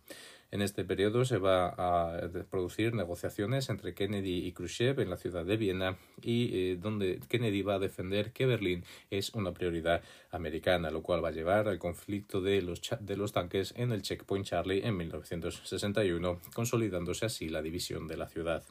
En 0.53 0.62
este 0.62 0.86
periodo 0.86 1.25
se 1.25 1.39
va 1.39 1.74
a 1.75 2.29
producir 2.51 2.93
negociaciones 2.93 3.69
entre 3.69 3.95
Kennedy 3.95 4.45
y 4.45 4.51
Khrushchev 4.51 5.00
en 5.00 5.10
la 5.10 5.17
ciudad 5.17 5.43
de 5.43 5.57
Viena 5.57 5.98
y 6.22 6.55
eh, 6.55 6.77
donde 6.79 7.19
Kennedy 7.27 7.63
va 7.63 7.74
a 7.74 7.79
defender 7.79 8.33
que 8.33 8.45
Berlín 8.45 8.86
es 9.10 9.33
una 9.33 9.51
prioridad 9.51 10.03
americana, 10.29 10.91
lo 10.91 11.01
cual 11.01 11.25
va 11.25 11.29
a 11.29 11.31
llevar 11.31 11.67
al 11.67 11.79
conflicto 11.79 12.39
de 12.39 12.62
los, 12.62 12.81
de 13.00 13.17
los 13.17 13.31
tanques 13.31 13.74
en 13.77 13.91
el 13.91 14.03
Checkpoint 14.03 14.45
Charlie 14.45 14.86
en 14.86 14.95
1961, 14.95 16.39
consolidándose 16.53 17.25
así 17.25 17.50
la 17.50 17.63
división 17.63 18.07
de 18.07 18.17
la 18.17 18.27
ciudad 18.27 18.63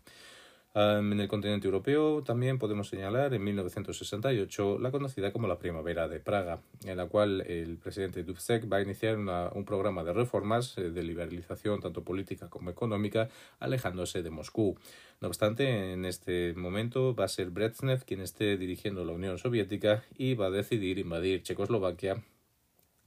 en 0.75 1.21
el 1.21 1.29
continente 1.29 1.67
europeo 1.67 2.23
también 2.23 2.59
podemos 2.59 2.89
señalar 2.89 3.35
en 3.35 3.45
1968 3.45 4.79
la 4.79 4.91
conocida 4.91 5.31
como 5.31 5.47
la 5.47 5.59
Primavera 5.59 6.09
de 6.09 6.19
Praga, 6.19 6.61
en 6.87 6.97
la 6.97 7.07
cual 7.07 7.43
el 7.43 7.77
presidente 7.77 8.25
Dubček 8.25 8.73
va 8.73 8.79
a 8.79 8.83
iniciar 8.83 9.19
un 9.19 9.65
programa 9.67 10.03
de 10.03 10.15
reformas 10.15 10.79
eh, 10.79 10.91
de 10.91 11.03
liberalización 11.03 11.81
tanto 11.81 12.03
política 12.03 12.49
como 12.49 12.71
económica, 12.71 13.29
alejándose 13.61 14.23
de 14.23 14.31
Moscú. 14.31 14.79
No 15.21 15.29
obstante, 15.29 15.93
en 15.93 16.07
este 16.07 16.55
momento 16.55 17.15
va 17.15 17.27
a 17.27 17.29
ser 17.29 17.51
Brezhnev 17.51 18.05
quien 18.05 18.23
esté 18.23 18.57
dirigiendo 18.57 19.05
la 19.05 19.13
Unión 19.13 19.37
Soviética 19.37 20.03
y 20.17 20.35
va 20.35 20.47
a 20.47 20.51
decidir 20.51 20.99
invadir 20.99 21.43
Checoslovaquia 21.43 22.23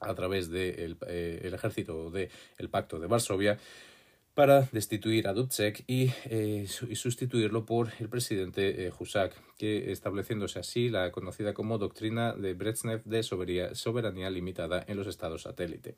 a 0.01 0.13
través 0.13 0.49
del 0.49 0.99
de 0.99 1.37
el 1.39 1.53
ejército 1.53 2.11
del 2.11 2.69
Pacto 2.69 2.99
de 2.99 3.07
Varsovia 3.07 3.57
para 4.35 4.67
destituir 4.71 5.27
a 5.27 5.33
Dubček 5.33 5.83
y, 5.87 6.11
eh, 6.25 6.67
sustituirlo 6.67 7.65
por 7.65 7.89
el 7.99 8.09
presidente 8.09 8.85
eh, 8.85 8.91
Husak, 8.99 9.33
que 9.57 9.91
estableciéndose 9.91 10.59
así 10.59 10.89
la 10.89 11.11
conocida 11.11 11.53
como 11.53 11.77
doctrina 11.77 12.33
de 12.33 12.53
Brezhnev 12.53 13.03
de 13.03 13.23
soberanía 13.23 14.29
limitada 14.29 14.83
en 14.87 14.97
los 14.97 15.07
estados 15.07 15.43
satélite. 15.43 15.95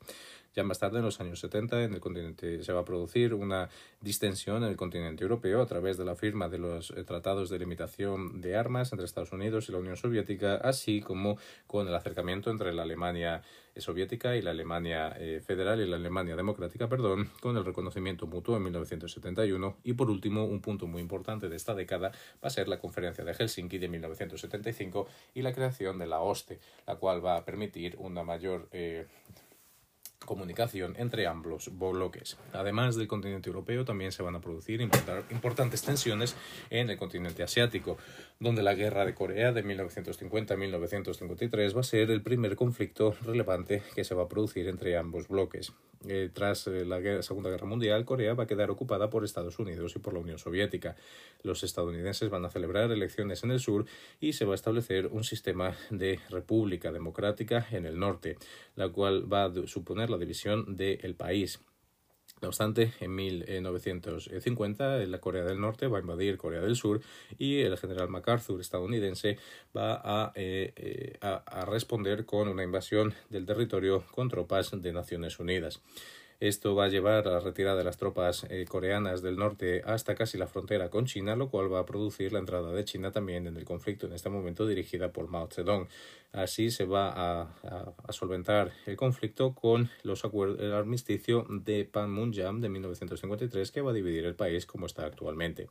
Ya 0.54 0.64
más 0.64 0.78
tarde, 0.78 0.98
en 0.98 1.04
los 1.04 1.20
años 1.20 1.40
70, 1.40 1.84
en 1.84 1.94
el 1.94 2.00
continente 2.00 2.62
se 2.62 2.72
va 2.72 2.80
a 2.80 2.84
producir 2.84 3.34
una 3.34 3.68
distensión 4.00 4.64
en 4.64 4.70
el 4.70 4.76
continente 4.76 5.22
europeo 5.22 5.60
a 5.60 5.66
través 5.66 5.96
de 5.96 6.04
la 6.04 6.16
firma 6.16 6.48
de 6.48 6.58
los 6.58 6.90
eh, 6.90 7.04
tratados 7.04 7.50
de 7.50 7.58
limitación 7.58 8.40
de 8.40 8.56
armas 8.56 8.92
entre 8.92 9.06
Estados 9.06 9.32
Unidos 9.32 9.68
y 9.68 9.72
la 9.72 9.78
Unión 9.78 9.96
Soviética, 9.96 10.56
así 10.56 11.00
como 11.00 11.38
con 11.66 11.86
el 11.86 11.94
acercamiento 11.94 12.50
entre 12.50 12.72
la 12.72 12.82
Alemania 12.82 13.42
soviética 13.76 14.34
y 14.34 14.42
la 14.42 14.50
Alemania 14.50 15.14
eh, 15.18 15.40
federal 15.44 15.80
y 15.80 15.86
la 15.86 15.96
Alemania 15.96 16.34
democrática, 16.34 16.88
perdón, 16.88 17.30
con 17.40 17.56
el 17.56 17.64
reconocimiento 17.64 18.26
mutuo 18.26 18.56
en 18.56 18.64
1971 18.64 19.76
y 19.84 19.92
por 19.92 20.10
último 20.10 20.44
un 20.44 20.60
punto 20.60 20.88
muy 20.88 21.00
importante 21.00 21.48
de 21.48 21.54
esta 21.54 21.74
década 21.74 22.10
va 22.42 22.48
a 22.48 22.50
ser 22.50 22.66
la 22.66 22.80
conferencia 22.80 23.24
de 23.24 23.34
Helsinki 23.34 23.47
de 23.80 23.88
1975 23.88 25.06
y 25.34 25.42
la 25.42 25.52
creación 25.52 25.98
de 25.98 26.06
la 26.06 26.20
OSTE, 26.20 26.58
la 26.86 26.96
cual 26.96 27.24
va 27.24 27.36
a 27.36 27.44
permitir 27.44 27.96
una 27.98 28.22
mayor 28.22 28.68
eh, 28.72 29.06
comunicación 30.24 30.94
entre 30.98 31.26
ambos 31.26 31.70
bloques. 31.78 32.36
Además 32.52 32.96
del 32.96 33.08
continente 33.08 33.48
europeo, 33.48 33.84
también 33.84 34.12
se 34.12 34.22
van 34.22 34.36
a 34.36 34.40
producir 34.40 34.80
importantes 34.80 35.82
tensiones 35.82 36.36
en 36.70 36.88
el 36.90 36.96
continente 36.96 37.42
asiático, 37.42 37.98
donde 38.38 38.62
la 38.62 38.74
guerra 38.74 39.04
de 39.04 39.14
Corea 39.14 39.52
de 39.52 39.64
1950-1953 39.64 41.76
va 41.76 41.80
a 41.80 41.84
ser 41.84 42.10
el 42.10 42.22
primer 42.22 42.56
conflicto 42.56 43.14
relevante 43.22 43.82
que 43.94 44.04
se 44.04 44.14
va 44.14 44.24
a 44.24 44.28
producir 44.28 44.68
entre 44.68 44.96
ambos 44.96 45.28
bloques. 45.28 45.72
Eh, 46.06 46.30
tras 46.32 46.68
eh, 46.68 46.84
la 46.84 47.22
Segunda 47.22 47.50
Guerra 47.50 47.66
Mundial, 47.66 48.04
Corea 48.04 48.34
va 48.34 48.44
a 48.44 48.46
quedar 48.46 48.70
ocupada 48.70 49.10
por 49.10 49.24
Estados 49.24 49.58
Unidos 49.58 49.94
y 49.96 49.98
por 49.98 50.14
la 50.14 50.20
Unión 50.20 50.38
Soviética. 50.38 50.94
Los 51.42 51.64
estadounidenses 51.64 52.30
van 52.30 52.44
a 52.44 52.50
celebrar 52.50 52.92
elecciones 52.92 53.42
en 53.42 53.50
el 53.50 53.58
sur 53.58 53.84
y 54.20 54.34
se 54.34 54.44
va 54.44 54.52
a 54.52 54.54
establecer 54.54 55.08
un 55.08 55.24
sistema 55.24 55.74
de 55.90 56.20
república 56.30 56.92
democrática 56.92 57.66
en 57.72 57.84
el 57.84 57.98
norte, 57.98 58.36
la 58.76 58.88
cual 58.90 59.32
va 59.32 59.46
a 59.46 59.66
suponer 59.66 60.07
la 60.10 60.18
división 60.18 60.76
del 60.76 61.14
país. 61.14 61.60
No 62.40 62.48
obstante, 62.48 62.92
en 63.00 63.14
1950 63.16 64.98
la 65.06 65.18
Corea 65.18 65.42
del 65.44 65.60
Norte 65.60 65.88
va 65.88 65.98
a 65.98 66.00
invadir 66.00 66.36
Corea 66.36 66.60
del 66.60 66.76
Sur 66.76 67.00
y 67.36 67.60
el 67.62 67.76
general 67.76 68.08
MacArthur 68.08 68.60
estadounidense 68.60 69.38
va 69.76 70.32
eh, 70.36 70.72
eh, 70.76 71.18
a, 71.20 71.42
a 71.46 71.64
responder 71.64 72.26
con 72.26 72.46
una 72.46 72.62
invasión 72.62 73.12
del 73.28 73.44
territorio 73.44 74.04
con 74.12 74.28
tropas 74.28 74.70
de 74.70 74.92
Naciones 74.92 75.40
Unidas. 75.40 75.82
Esto 76.40 76.76
va 76.76 76.84
a 76.84 76.88
llevar 76.88 77.26
a 77.26 77.32
la 77.32 77.40
retirada 77.40 77.76
de 77.76 77.82
las 77.82 77.96
tropas 77.96 78.46
eh, 78.48 78.64
coreanas 78.68 79.22
del 79.22 79.36
norte 79.36 79.82
hasta 79.84 80.14
casi 80.14 80.38
la 80.38 80.46
frontera 80.46 80.88
con 80.88 81.04
China, 81.04 81.34
lo 81.34 81.50
cual 81.50 81.72
va 81.72 81.80
a 81.80 81.84
producir 81.84 82.32
la 82.32 82.38
entrada 82.38 82.72
de 82.72 82.84
China 82.84 83.10
también 83.10 83.48
en 83.48 83.56
el 83.56 83.64
conflicto 83.64 84.06
en 84.06 84.12
este 84.12 84.28
momento 84.28 84.64
dirigida 84.64 85.10
por 85.10 85.26
Mao 85.26 85.48
Zedong. 85.48 85.88
Así 86.30 86.70
se 86.70 86.84
va 86.84 87.10
a, 87.12 88.12
solventar 88.12 88.72
el 88.86 88.96
conflicto 88.96 89.52
con 89.52 89.90
los 90.04 90.24
acuerdos, 90.24 90.60
el 90.60 90.74
armisticio 90.74 91.44
de 91.50 91.84
Panmunjom 91.84 92.60
de 92.60 92.68
1953 92.68 93.72
que 93.72 93.80
va 93.80 93.90
a 93.90 93.94
dividir 93.94 94.24
el 94.24 94.36
país 94.36 94.64
como 94.64 94.86
está 94.86 95.06
actualmente. 95.06 95.68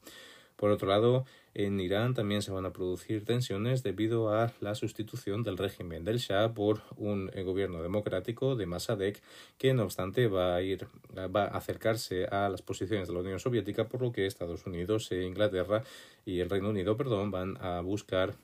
Por 0.57 0.71
otro 0.71 0.89
lado, 0.89 1.25
en 1.53 1.79
Irán 1.79 2.13
también 2.13 2.41
se 2.41 2.51
van 2.51 2.65
a 2.65 2.73
producir 2.73 3.23
tensiones 3.23 3.83
debido 3.83 4.33
a 4.33 4.51
la 4.59 4.75
sustitución 4.75 5.43
del 5.43 5.57
régimen 5.57 6.03
del 6.03 6.17
Shah 6.17 6.53
por 6.53 6.81
un 6.97 7.31
eh, 7.33 7.43
gobierno 7.43 7.81
democrático 7.81 8.55
de 8.55 8.65
Masadek 8.65 9.21
que 9.57 9.73
no 9.73 9.83
obstante 9.83 10.27
va 10.27 10.55
a 10.55 10.61
ir 10.61 10.87
va 11.15 11.45
a 11.45 11.57
acercarse 11.57 12.25
a 12.25 12.49
las 12.49 12.61
posiciones 12.61 13.07
de 13.07 13.13
la 13.13 13.19
Unión 13.21 13.39
Soviética 13.39 13.87
por 13.87 14.01
lo 14.01 14.11
que 14.11 14.25
Estados 14.25 14.65
Unidos 14.65 15.11
e 15.11 15.23
Inglaterra 15.23 15.83
y 16.25 16.39
el 16.39 16.49
Reino 16.49 16.69
Unido, 16.69 16.97
perdón, 16.97 17.31
van 17.31 17.57
a 17.61 17.81
buscar 17.81 18.35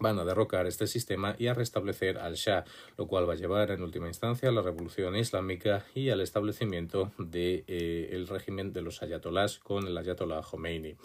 van 0.00 0.18
a 0.18 0.24
derrocar 0.24 0.66
este 0.66 0.86
sistema 0.86 1.34
y 1.38 1.48
a 1.48 1.54
restablecer 1.54 2.18
al 2.18 2.34
Shah, 2.34 2.64
lo 2.96 3.06
cual 3.06 3.28
va 3.28 3.32
a 3.32 3.36
llevar 3.36 3.70
en 3.70 3.82
última 3.82 4.06
instancia 4.06 4.48
a 4.48 4.52
la 4.52 4.62
revolución 4.62 5.16
islámica 5.16 5.84
y 5.94 6.10
al 6.10 6.20
establecimiento 6.20 7.12
del 7.18 7.30
de, 7.30 7.64
eh, 7.66 8.26
régimen 8.28 8.72
de 8.72 8.82
los 8.82 9.02
ayatolás 9.02 9.58
con 9.58 9.86
el 9.86 9.98
ayatollah 9.98 10.42
Khomeini. 10.42 10.96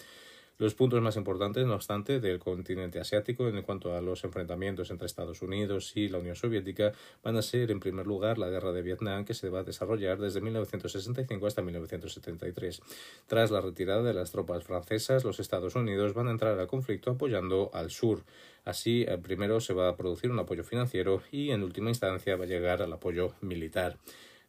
Los 0.60 0.76
puntos 0.76 1.02
más 1.02 1.16
importantes, 1.16 1.66
no 1.66 1.74
obstante, 1.74 2.20
del 2.20 2.38
continente 2.38 3.00
asiático 3.00 3.48
en 3.48 3.62
cuanto 3.64 3.96
a 3.96 4.02
los 4.02 4.24
enfrentamientos 4.24 4.92
entre 4.92 5.08
Estados 5.08 5.42
Unidos 5.42 5.94
y 5.96 6.10
la 6.10 6.20
Unión 6.20 6.36
Soviética 6.36 6.94
van 7.24 7.38
a 7.38 7.42
ser, 7.42 7.72
en 7.72 7.80
primer 7.80 8.06
lugar, 8.06 8.38
la 8.38 8.50
guerra 8.50 8.72
de 8.72 8.84
Vietnam, 8.84 9.26
que 9.26 9.34
se 9.34 9.50
va 9.50 9.60
a 9.60 9.64
desarrollar 9.64 10.20
desde 10.20 10.42
1965 10.42 11.48
hasta 11.48 11.64
1973. 11.64 12.82
Tras 13.26 13.50
la 13.50 13.62
retirada 13.62 14.04
de 14.04 14.14
las 14.14 14.32
tropas 14.32 14.64
francesas, 14.64 15.24
los 15.24 15.40
Estados 15.40 15.76
Unidos 15.76 16.14
van 16.14 16.28
a 16.28 16.32
entrar 16.32 16.60
al 16.60 16.68
conflicto 16.68 17.12
apoyando 17.12 17.72
al 17.74 17.90
sur. 17.90 18.24
Así, 18.64 19.06
eh, 19.08 19.18
primero 19.18 19.60
se 19.60 19.74
va 19.74 19.90
a 19.90 19.98
producir 19.98 20.30
un 20.30 20.40
apoyo 20.40 20.64
financiero 20.64 21.24
y, 21.32 21.50
en 21.50 21.64
última 21.64 21.90
instancia, 21.90 22.36
va 22.36 22.44
a 22.44 22.48
llegar 22.48 22.84
al 22.84 22.94
apoyo 22.94 23.34
militar. 23.42 23.98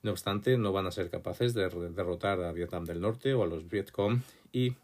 No 0.02 0.10
obstante, 0.10 0.58
no 0.58 0.70
van 0.70 0.86
a 0.86 0.92
ser 0.92 1.08
capaces 1.08 1.54
de 1.54 1.66
derrotar 1.90 2.42
a 2.42 2.52
Vietnam 2.52 2.84
del 2.84 3.00
Norte 3.00 3.32
o 3.32 3.42
a 3.42 3.46
los 3.46 3.70
Vietcong 3.70 4.20
y 4.52 4.74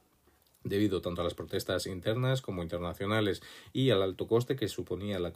debido 0.64 1.00
tanto 1.00 1.20
a 1.20 1.24
las 1.24 1.34
protestas 1.34 1.86
internas 1.86 2.42
como 2.42 2.62
internacionales 2.62 3.42
y 3.72 3.90
al 3.90 4.02
alto 4.02 4.26
coste 4.26 4.56
que 4.56 4.68
suponía 4.68 5.18
la, 5.18 5.32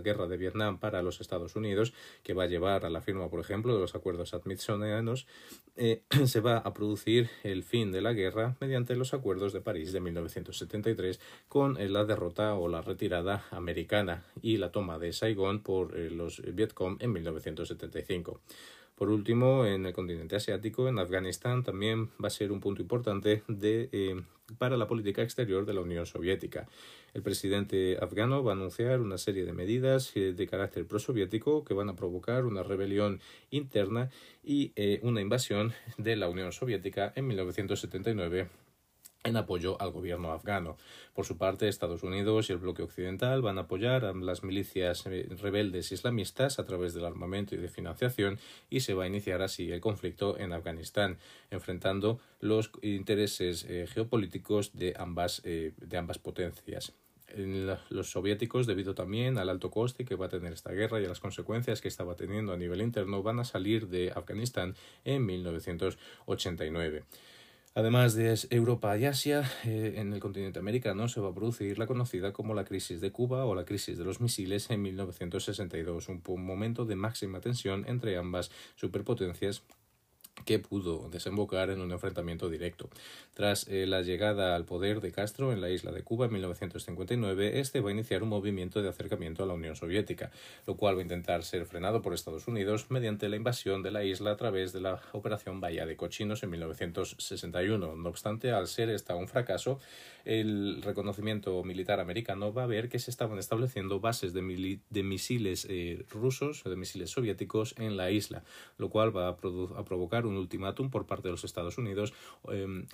guerra 0.00 0.26
de 0.26 0.36
Vietnam 0.36 0.78
para 0.78 1.02
los 1.02 1.20
Estados 1.20 1.56
Unidos, 1.56 1.92
que 2.22 2.34
va 2.34 2.44
a 2.44 2.46
llevar 2.46 2.84
a 2.84 2.90
la 2.90 3.00
firma, 3.00 3.28
por 3.28 3.40
ejemplo, 3.40 3.74
de 3.74 3.80
los 3.80 3.94
acuerdos 3.94 4.30
smithsonianos, 4.30 5.26
eh, 5.76 6.02
se 6.26 6.40
va 6.40 6.58
a 6.58 6.72
producir 6.72 7.30
el 7.42 7.62
fin 7.62 7.92
de 7.92 8.00
la 8.00 8.12
guerra 8.12 8.56
mediante 8.60 8.96
los 8.96 9.14
acuerdos 9.14 9.52
de 9.52 9.60
París 9.60 9.92
de 9.92 10.00
1973 10.00 11.20
con 11.48 11.78
eh, 11.78 11.88
la 11.88 12.04
derrota 12.04 12.54
o 12.54 12.68
la 12.68 12.82
retirada 12.82 13.44
americana 13.50 14.24
y 14.40 14.56
la 14.56 14.72
toma 14.72 14.98
de 14.98 15.12
Saigón 15.12 15.62
por 15.62 15.98
eh, 15.98 16.10
los 16.10 16.42
Vietcong 16.54 16.96
en 17.00 17.12
1975. 17.12 18.40
Por 19.02 19.10
último, 19.10 19.66
en 19.66 19.84
el 19.84 19.92
continente 19.92 20.36
asiático, 20.36 20.86
en 20.86 21.00
Afganistán, 21.00 21.64
también 21.64 22.10
va 22.22 22.28
a 22.28 22.30
ser 22.30 22.52
un 22.52 22.60
punto 22.60 22.82
importante 22.82 23.42
de, 23.48 23.88
eh, 23.90 24.22
para 24.58 24.76
la 24.76 24.86
política 24.86 25.22
exterior 25.22 25.66
de 25.66 25.74
la 25.74 25.80
Unión 25.80 26.06
Soviética. 26.06 26.68
El 27.12 27.22
presidente 27.22 27.98
afgano 28.00 28.44
va 28.44 28.52
a 28.52 28.54
anunciar 28.54 29.00
una 29.00 29.18
serie 29.18 29.44
de 29.44 29.52
medidas 29.52 30.12
eh, 30.14 30.34
de 30.34 30.46
carácter 30.46 30.86
prosoviético 30.86 31.64
que 31.64 31.74
van 31.74 31.88
a 31.88 31.96
provocar 31.96 32.44
una 32.44 32.62
rebelión 32.62 33.18
interna 33.50 34.08
y 34.44 34.70
eh, 34.76 35.00
una 35.02 35.20
invasión 35.20 35.72
de 35.98 36.14
la 36.14 36.28
Unión 36.28 36.52
Soviética 36.52 37.12
en 37.16 37.26
1979 37.26 38.50
en 39.24 39.36
apoyo 39.36 39.80
al 39.80 39.92
gobierno 39.92 40.32
afgano. 40.32 40.76
Por 41.14 41.24
su 41.24 41.36
parte, 41.36 41.68
Estados 41.68 42.02
Unidos 42.02 42.48
y 42.48 42.52
el 42.52 42.58
bloque 42.58 42.82
occidental 42.82 43.42
van 43.42 43.58
a 43.58 43.62
apoyar 43.62 44.04
a 44.04 44.12
las 44.14 44.42
milicias 44.42 45.06
eh, 45.06 45.28
rebeldes 45.40 45.92
islamistas 45.92 46.58
a 46.58 46.64
través 46.64 46.94
del 46.94 47.04
armamento 47.04 47.54
y 47.54 47.58
de 47.58 47.68
financiación 47.68 48.38
y 48.70 48.80
se 48.80 48.94
va 48.94 49.04
a 49.04 49.06
iniciar 49.06 49.42
así 49.42 49.70
el 49.70 49.80
conflicto 49.80 50.38
en 50.38 50.52
Afganistán, 50.52 51.18
enfrentando 51.50 52.20
los 52.40 52.70
intereses 52.82 53.64
eh, 53.68 53.86
geopolíticos 53.86 54.76
de 54.76 54.94
ambas, 54.96 55.42
eh, 55.44 55.72
de 55.76 55.96
ambas 55.96 56.18
potencias. 56.18 56.92
los 57.88 58.10
soviéticos, 58.10 58.66
debido 58.66 58.94
también 58.94 59.38
al 59.38 59.48
alto 59.48 59.70
coste 59.70 60.04
que 60.04 60.16
va 60.16 60.26
a 60.26 60.28
tener 60.28 60.52
esta 60.52 60.72
guerra 60.72 61.00
y 61.00 61.06
a 61.06 61.08
las 61.08 61.20
consecuencias 61.20 61.80
que 61.80 61.88
estaba 61.88 62.14
teniendo 62.14 62.52
a 62.52 62.58
nivel 62.58 62.82
interno, 62.82 63.22
van 63.22 63.40
a 63.40 63.44
salir 63.44 63.88
de 63.88 64.10
Afganistán 64.10 64.74
en 65.04 65.24
1989. 65.24 67.04
Además 67.74 68.14
de 68.14 68.38
Europa 68.50 68.98
y 68.98 69.06
Asia, 69.06 69.50
eh, 69.64 69.94
en 69.96 70.12
el 70.12 70.20
continente 70.20 70.58
americano 70.58 71.08
se 71.08 71.22
va 71.22 71.30
a 71.30 71.34
producir 71.34 71.78
la 71.78 71.86
conocida 71.86 72.34
como 72.34 72.52
la 72.52 72.66
crisis 72.66 73.00
de 73.00 73.12
Cuba 73.12 73.46
o 73.46 73.54
la 73.54 73.64
crisis 73.64 73.96
de 73.96 74.04
los 74.04 74.20
misiles 74.20 74.68
en 74.68 74.82
1962, 74.82 76.10
un 76.10 76.44
momento 76.44 76.84
de 76.84 76.96
máxima 76.96 77.40
tensión 77.40 77.86
entre 77.88 78.18
ambas 78.18 78.50
superpotencias 78.74 79.62
que 80.44 80.58
pudo 80.58 81.08
desembocar 81.08 81.70
en 81.70 81.80
un 81.80 81.92
enfrentamiento 81.92 82.48
directo. 82.48 82.88
Tras 83.34 83.68
eh, 83.68 83.86
la 83.86 84.02
llegada 84.02 84.56
al 84.56 84.64
poder 84.64 85.00
de 85.00 85.12
Castro 85.12 85.52
en 85.52 85.60
la 85.60 85.70
isla 85.70 85.92
de 85.92 86.02
Cuba 86.02 86.26
en 86.26 86.32
1959, 86.32 87.60
este 87.60 87.80
va 87.80 87.90
a 87.90 87.92
iniciar 87.92 88.22
un 88.22 88.30
movimiento 88.30 88.82
de 88.82 88.88
acercamiento 88.88 89.42
a 89.42 89.46
la 89.46 89.54
Unión 89.54 89.76
Soviética, 89.76 90.30
lo 90.66 90.76
cual 90.76 90.96
va 90.96 91.00
a 91.00 91.02
intentar 91.02 91.44
ser 91.44 91.66
frenado 91.66 92.02
por 92.02 92.14
Estados 92.14 92.48
Unidos 92.48 92.86
mediante 92.90 93.28
la 93.28 93.36
invasión 93.36 93.82
de 93.82 93.90
la 93.90 94.04
isla 94.04 94.32
a 94.32 94.36
través 94.36 94.72
de 94.72 94.80
la 94.80 95.00
Operación 95.12 95.60
Bahía 95.60 95.86
de 95.86 95.96
Cochinos 95.96 96.42
en 96.42 96.50
1961. 96.50 97.94
No 97.94 98.08
obstante, 98.08 98.50
al 98.50 98.66
ser 98.66 98.90
esta 98.90 99.14
un 99.14 99.28
fracaso, 99.28 99.78
el 100.24 100.82
reconocimiento 100.82 101.62
militar 101.64 102.00
americano 102.00 102.52
va 102.52 102.64
a 102.64 102.66
ver 102.66 102.88
que 102.88 102.98
se 102.98 103.10
estaban 103.10 103.38
estableciendo 103.38 104.00
bases 104.00 104.32
de, 104.32 104.42
misiles 105.02 105.66
eh, 105.68 106.04
rusos 106.10 106.64
de 106.64 106.76
misiles 106.76 107.10
soviéticos 107.10 107.74
en 107.78 107.96
la 107.96 108.10
isla, 108.10 108.44
lo 108.78 108.90
cual 108.90 109.16
va 109.16 109.28
a, 109.28 109.30
a 109.30 109.84
provocar 109.84 110.26
un 110.26 110.36
ultimátum 110.36 110.90
por 110.90 111.06
parte 111.06 111.28
de 111.28 111.32
los 111.32 111.44
Estados 111.44 111.78
Unidos 111.78 112.12
em, 112.48 112.86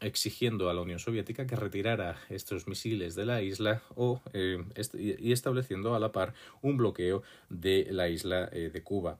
exigiendo 0.00 0.68
a 0.68 0.74
la 0.74 0.82
Unión 0.82 0.98
Soviética 0.98 1.46
que 1.46 1.56
retirara 1.56 2.18
estos 2.28 2.66
misiles 2.66 3.14
de 3.14 3.26
la 3.26 3.42
isla 3.42 3.82
o, 3.94 4.20
em, 4.32 4.68
y 4.94 5.32
estableciendo 5.32 5.94
a 5.94 6.00
la 6.00 6.12
par 6.12 6.34
un 6.62 6.76
bloqueo 6.76 7.22
de 7.48 7.88
la 7.90 8.08
isla 8.08 8.48
eh, 8.52 8.70
de 8.72 8.82
Cuba. 8.82 9.18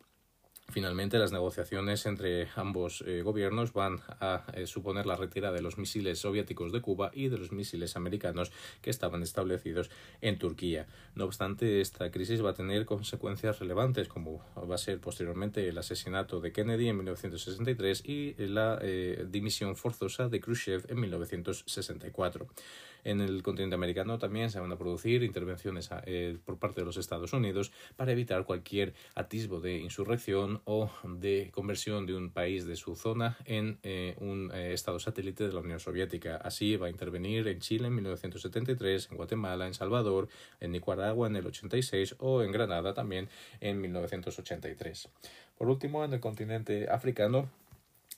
Finalmente, 0.69 1.19
las 1.19 1.31
negociaciones 1.31 2.05
entre 2.07 2.49
ambos 2.57 3.05
eh, 3.07 3.23
gobiernos 3.23 3.73
van 3.73 4.01
a 4.21 4.45
eh, 4.55 4.67
suponer 4.67 5.07
la 5.07 5.15
retirada 5.15 5.55
de 5.55 5.63
los 5.63 5.79
misiles 5.79 6.19
soviéticos 6.19 6.73
de 6.73 6.81
Cuba 6.81 7.11
y 7.15 7.29
de 7.29 7.39
los 7.39 7.53
misiles 7.53 7.97
americanos 7.97 8.51
que 8.81 8.91
estaban 8.91 9.23
establecidos 9.23 9.91
en 10.21 10.39
Turquía. 10.39 10.87
No 11.15 11.27
obstante, 11.27 11.81
esta 11.81 12.11
crisis 12.11 12.45
va 12.45 12.51
a 12.51 12.55
tener 12.55 12.87
consecuencias 12.87 13.61
relevantes, 13.61 14.09
como 14.09 14.43
va 14.57 14.75
a 14.75 14.79
ser 14.79 15.01
posteriormente 15.01 15.69
el 15.69 15.79
asesinato 15.79 16.41
de 16.41 16.51
Kennedy 16.53 16.89
en 16.89 16.97
1963 16.97 18.03
y 18.05 18.35
la 18.39 18.79
eh, 18.83 19.27
dimisión 19.29 19.77
forzosa 19.77 20.29
de 20.29 20.41
Khrushchev 20.41 20.87
en 20.89 20.99
1964. 20.99 22.49
En 23.05 23.21
el 23.21 23.43
continente 23.43 23.75
americano 23.75 24.19
también 24.19 24.51
se 24.51 24.61
van 24.61 24.73
a 24.73 24.77
producir 24.77 25.23
intervenciones 25.23 25.91
por 26.45 26.59
parte 26.59 26.81
de 26.81 26.87
los 26.87 26.97
Estados 26.97 27.33
Unidos 27.33 27.73
para 27.97 28.13
evitar 28.13 28.45
cualquier 28.45 28.95
atisbo 29.15 29.61
de 29.61 29.79
insurrección 29.79 30.61
o 30.65 30.91
de 31.05 31.51
conversión 31.53 32.07
de 32.07 32.15
un 32.15 32.31
país 32.31 32.67
de 32.67 32.77
su 32.77 32.97
zona 32.97 33.37
en 33.45 33.79
eh, 33.83 34.17
un 34.21 34.51
eh, 34.53 34.73
estado 34.73 34.99
satélite 34.99 35.47
de 35.47 35.53
la 35.53 35.61
Unión 35.61 35.81
Soviética. 35.81 36.37
Así 36.37 36.77
va 36.77 36.87
a 36.87 36.91
intervenir 36.91 37.47
en 37.49 37.61
Chile 37.61 37.89
en 37.89 37.95
1973, 37.95 39.09
en 39.11 39.17
Guatemala, 39.17 39.67
en 39.67 39.75
Salvador, 39.75 40.29
en 40.61 40.73
Nicaragua 40.73 41.29
en 41.29 41.37
el 41.37 41.47
86 41.47 42.17
o 42.19 42.43
en 42.43 42.53
Granada 42.53 42.95
también 42.95 43.29
en 43.61 43.81
1983. 43.81 45.09
Por 45.57 45.69
último, 45.69 46.05
en 46.05 46.13
el 46.13 46.21
continente 46.21 46.89
africano 46.91 47.49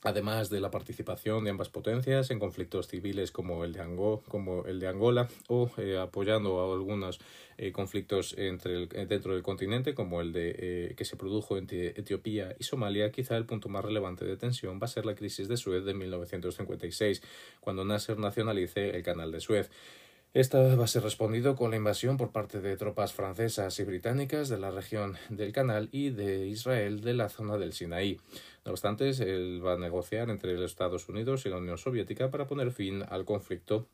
además 0.03 0.49
de 0.49 0.59
la 0.59 0.71
participación 0.71 1.43
de 1.43 1.49
ambas 1.49 1.69
potencias 1.69 2.29
en 2.31 2.39
conflictos 2.39 2.87
civiles 2.87 3.31
como 3.31 3.63
el 3.63 3.73
de, 3.73 4.19
como 4.27 4.65
el 4.65 4.79
de 4.79 4.87
Angola 4.87 5.27
o 5.47 5.69
eh, 5.77 5.97
apoyando 5.97 6.59
a 6.59 6.73
algunos 6.73 7.19
eh, 7.57 7.71
conflictos 7.71 8.35
entre 8.37 8.87
dentro 8.87 9.33
del 9.33 9.43
continente 9.43 9.95
como 9.95 10.21
el 10.21 10.33
de 10.33 10.55
eh, 10.57 10.93
que 10.95 11.05
se 11.05 11.17
produjo 11.17 11.57
entre 11.57 11.87
Etiopía 11.87 12.55
y 12.59 12.63
Somalia, 12.63 13.11
quizá 13.11 13.37
el 13.37 13.45
punto 13.45 13.69
más 13.69 13.83
relevante 13.83 14.25
de 14.25 14.37
tensión 14.37 14.79
va 14.81 14.85
a 14.85 14.89
ser 14.89 15.05
la 15.05 15.15
crisis 15.15 15.47
de 15.47 15.57
Suez 15.57 15.83
de 15.83 15.93
1956, 15.93 17.21
cuando 17.59 17.85
Nasser 17.85 18.17
nacionalice 18.19 18.91
el 18.91 19.03
canal 19.03 19.31
de 19.31 19.39
Suez. 19.39 19.69
Esta 20.33 20.75
va 20.75 20.83
a 20.83 20.87
ser 20.87 21.01
respondido 21.01 21.55
con 21.55 21.71
la 21.71 21.77
invasión 21.77 22.17
por 22.17 22.31
parte 22.31 22.61
de 22.61 22.77
tropas 22.77 23.13
francesas 23.13 23.79
y 23.79 23.83
británicas 23.83 24.49
de 24.49 24.59
la 24.59 24.69
región 24.69 25.17
del 25.29 25.51
Canal 25.51 25.89
y 25.91 26.11
de 26.11 26.45
Israel 26.47 27.01
de 27.01 27.15
la 27.15 27.29
zona 27.29 27.57
del 27.57 27.73
Sinaí. 27.73 28.19
No 28.67 28.73
obstante, 28.73 29.09
él 29.11 29.65
va 29.65 29.75
a 29.75 29.77
negociar 29.77 30.29
entre 30.29 30.53
los 30.55 30.71
Estados 30.71 31.07
Unidos 31.07 31.45
y 31.45 31.49
la 31.49 31.55
Unión 31.55 31.77
Soviética 31.77 32.29
para 32.29 32.47
poner 32.47 32.71
fin 32.73 33.01
al 33.07 33.23
conflicto 33.23 33.87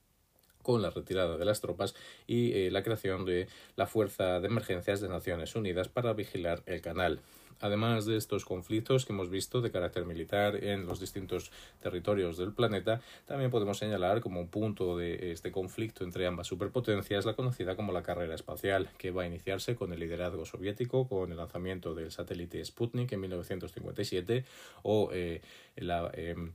con 0.64 0.82
la 0.82 0.90
retirada 0.90 1.38
de 1.38 1.46
las 1.46 1.62
tropas 1.62 1.94
y 2.26 2.54
eh, 2.54 2.72
la 2.72 2.82
creación 2.82 3.24
de 3.24 3.48
la 3.76 3.86
Fuerza 3.86 4.40
de 4.40 4.48
Emergencias 4.48 5.00
de 5.00 5.10
Naciones 5.10 5.56
Unidas 5.56 5.90
para 5.90 6.14
vigilar 6.14 6.64
el 6.66 6.82
canal. 6.82 7.20
Además 7.64 8.06
de 8.06 8.18
estos 8.18 8.44
conflictos 8.44 9.06
que 9.06 9.14
hemos 9.14 9.30
visto 9.30 9.62
de 9.62 9.72
carácter 9.72 10.04
militar 10.04 10.62
en 10.66 10.86
los 10.86 11.00
distintos 11.00 11.50
territorios 11.80 12.38
del 12.38 12.52
planeta, 12.52 13.00
también 13.26 13.52
podemos 13.52 13.78
señalar 13.78 14.20
como 14.20 14.42
un 14.42 14.50
punto 14.50 14.98
de 14.98 15.32
este 15.32 15.54
conflicto 15.54 16.04
entre 16.04 16.28
ambas 16.28 16.48
superpotencias 16.48 17.26
la 17.26 17.36
conocida 17.36 17.78
como 17.78 17.94
la 17.94 18.04
carrera 18.04 18.36
espacial, 18.36 18.90
que 18.98 19.12
va 19.12 19.24
a 19.24 19.28
iniciarse 19.28 19.76
con 19.76 19.94
el 19.94 20.02
liderazgo 20.02 20.44
soviético, 20.46 21.08
con 21.08 21.32
el 21.32 21.38
lanzamiento 21.38 21.96
del 21.96 22.12
satélite 22.12 22.66
Sputnik 22.66 23.14
en 23.14 23.22
1957 23.22 24.44
o 24.82 25.12
eh, 25.14 25.40
la 25.78 26.12
em, 26.16 26.52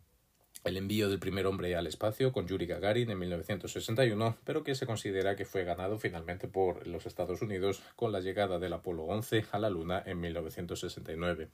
el 0.64 0.76
envío 0.76 1.08
del 1.08 1.18
primer 1.18 1.46
hombre 1.46 1.76
al 1.76 1.86
espacio 1.86 2.32
con 2.32 2.46
Yuri 2.46 2.66
Gagarin 2.66 3.10
en 3.10 3.18
1961, 3.18 4.36
pero 4.44 4.62
que 4.62 4.74
se 4.74 4.86
considera 4.86 5.36
que 5.36 5.44
fue 5.44 5.64
ganado 5.64 5.98
finalmente 5.98 6.48
por 6.48 6.86
los 6.86 7.06
Estados 7.06 7.42
Unidos 7.42 7.82
con 7.96 8.12
la 8.12 8.20
llegada 8.20 8.58
del 8.58 8.72
Apolo 8.72 9.04
11 9.04 9.46
a 9.52 9.58
la 9.58 9.70
Luna 9.70 10.02
en 10.04 10.20
1969. 10.20 11.48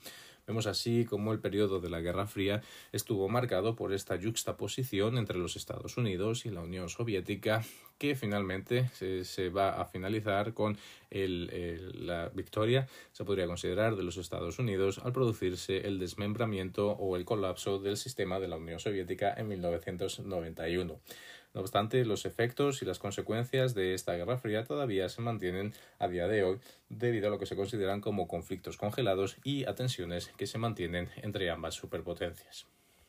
Vemos 0.46 0.66
así 0.66 1.06
cómo 1.06 1.32
el 1.32 1.40
periodo 1.40 1.80
de 1.80 1.88
la 1.88 2.00
Guerra 2.00 2.26
Fría 2.26 2.62
estuvo 2.92 3.28
marcado 3.28 3.74
por 3.76 3.94
esta 3.94 4.20
juxtaposición 4.20 5.16
entre 5.16 5.38
los 5.38 5.56
Estados 5.56 5.96
Unidos 5.96 6.44
y 6.44 6.50
la 6.50 6.60
Unión 6.60 6.90
Soviética, 6.90 7.64
que 7.98 8.14
finalmente 8.14 8.90
se, 9.24 9.48
va 9.48 9.80
a 9.80 9.86
finalizar 9.86 10.52
con 10.52 10.76
la 11.10 12.28
victoria, 12.34 12.88
se 13.12 13.24
podría 13.24 13.46
considerar, 13.46 13.96
de 13.96 14.02
los 14.02 14.18
Estados 14.18 14.58
Unidos 14.58 15.00
al 15.02 15.12
producirse 15.12 15.86
el 15.86 15.98
desmembramiento 15.98 16.90
o 16.90 17.16
el 17.16 17.24
colapso 17.24 17.78
del 17.78 17.96
sistema 17.96 18.38
de 18.38 18.48
la 18.48 18.56
Unión 18.56 18.80
Soviética 18.80 19.32
en 19.36 19.48
1991. 19.48 21.00
No 21.54 21.60
obstante, 21.60 22.04
los 22.04 22.26
efectos 22.26 22.82
y 22.82 22.84
las 22.84 22.98
consecuencias 22.98 23.74
de 23.74 23.94
esta 23.94 24.14
Guerra 24.14 24.38
Fría 24.38 24.64
todavía 24.64 25.08
se 25.08 25.22
mantienen 25.22 25.72
a 26.00 26.08
día 26.08 26.26
de 26.26 26.42
hoy 26.42 26.58
debido 26.88 27.28
a 27.28 27.30
lo 27.30 27.38
que 27.38 27.46
se 27.46 27.54
consideran 27.54 28.00
como 28.00 28.26
conflictos 28.26 28.76
congelados 28.76 29.36
y 29.44 29.64
a 29.64 29.76
tensiones 29.76 30.32
que 30.36 30.48
se 30.48 30.58
mantienen 30.58 31.08
entre 31.22 31.48
ambas 31.50 31.74
superpotencias. 31.74 32.66